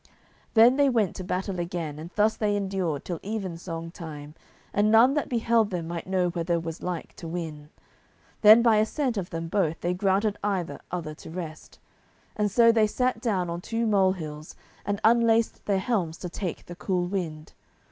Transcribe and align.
Then 0.55 0.77
they 0.77 0.89
went 0.89 1.15
to 1.17 1.23
battle 1.23 1.59
again, 1.59 1.99
and 1.99 2.09
thus 2.15 2.35
they 2.35 2.55
endured 2.57 3.05
till 3.05 3.19
even 3.21 3.55
song 3.55 3.91
time, 3.91 4.33
and 4.73 4.89
none 4.89 5.13
that 5.13 5.29
beheld 5.29 5.69
them 5.69 5.87
might 5.87 6.07
know 6.07 6.29
whether 6.31 6.59
was 6.59 6.81
like 6.81 7.15
to 7.17 7.27
win. 7.27 7.69
Then 8.41 8.63
by 8.63 8.77
assent 8.77 9.15
of 9.15 9.29
them 9.29 9.47
both 9.47 9.81
they 9.81 9.93
granted 9.93 10.39
either 10.43 10.79
other 10.89 11.13
to 11.13 11.29
rest; 11.29 11.77
and 12.35 12.49
so 12.49 12.71
they 12.71 12.87
sat 12.87 13.21
down 13.21 13.47
on 13.47 13.61
two 13.61 13.85
molehills, 13.85 14.55
and 14.87 14.99
unlaced 15.03 15.63
their 15.67 15.77
helms 15.77 16.17
to 16.17 16.29
take 16.29 16.65
the 16.65 16.75
cool 16.75 17.05
wind. 17.05 17.53